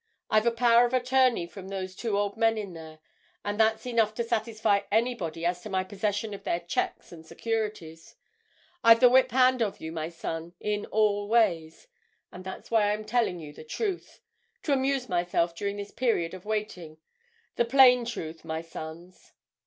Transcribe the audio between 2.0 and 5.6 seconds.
old men in there, and that's enough to satisfy anybody